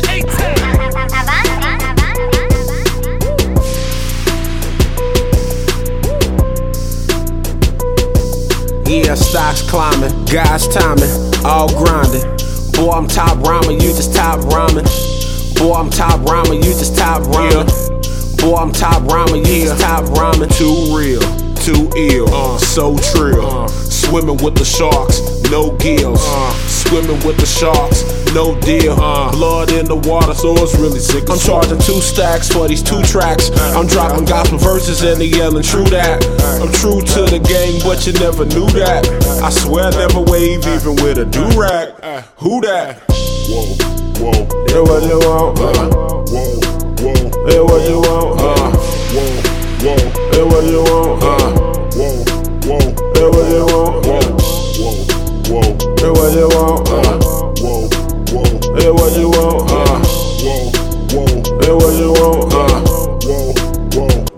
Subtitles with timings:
[0.00, 0.26] the.
[8.88, 11.10] Yeah, stocks climbing, guys timing,
[11.44, 12.22] all grinding.
[12.72, 14.84] Boy, I'm top rhyming, you just top rhyming.
[15.56, 17.66] Boy, I'm top rhyming, you just top rhyming.
[18.36, 20.48] Boy, I'm top rhyming, you just top rhyming.
[20.50, 21.20] Too real,
[21.56, 22.58] too ill, uh.
[22.58, 23.64] so trill.
[23.64, 23.85] Uh.
[24.06, 25.20] Swimming with the sharks,
[25.50, 26.22] no gills.
[26.22, 26.52] Uh.
[26.68, 28.92] Swimming with the sharks, no deal.
[28.92, 29.30] Uh.
[29.32, 31.28] Blood in the water, so it's really sick.
[31.28, 33.50] I'm charging two stacks for these two tracks.
[33.50, 33.74] Uh.
[33.76, 36.22] I'm dropping gospel verses and they yelling true that.
[36.62, 39.04] I'm true to the game, but you never knew that.
[39.42, 41.90] I swear I never wave even with a do rag.
[42.38, 43.02] Who that?
[43.50, 43.74] Whoa,
[44.22, 45.58] whoa, Yeah, what you want?
[45.58, 45.72] Uh,
[46.30, 46.54] whoa,
[47.02, 48.35] whoa, yeah, what you want?
[59.06, 59.70] What you want?
[59.70, 60.02] Uh,
[60.42, 60.70] whoa,
[61.12, 62.52] whoa, yeah, what you want?
[62.52, 62.95] Uh,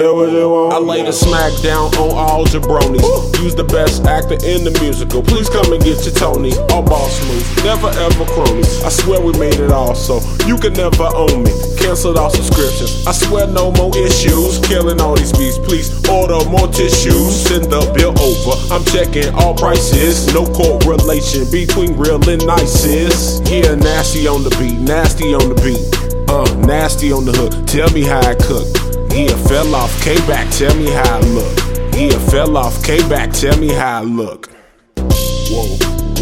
[0.00, 3.04] I lay the smack down on all jabronis.
[3.42, 5.20] Use the best actor in the musical.
[5.20, 6.56] Please come and get your Tony.
[6.72, 8.82] All boss moves, never ever cronies.
[8.82, 11.52] I swear we made it all, so you can never own me.
[11.76, 13.06] Canceled all subscriptions.
[13.06, 14.56] I swear no more issues.
[14.64, 15.58] Killing all these beats.
[15.58, 17.44] Please order more tissues.
[17.44, 18.56] Send the bill over.
[18.72, 20.32] I'm checking all prices.
[20.32, 23.44] No correlation between real and nice is.
[23.52, 25.84] Yeah, nasty on the beat, nasty on the beat.
[26.30, 27.52] Uh, nasty on the hook.
[27.66, 28.89] Tell me how I cook.
[29.12, 31.58] Yeah, fell off, came back, tell me how I look.
[31.94, 34.48] Yeah, fell off, came back, tell me how I look.
[34.96, 35.66] Whoa,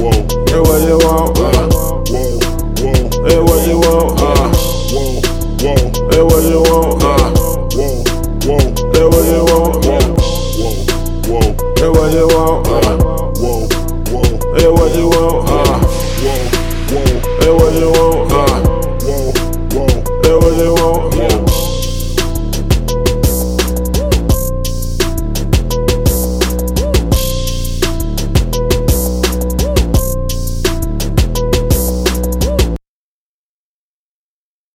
[0.00, 0.97] whoa, what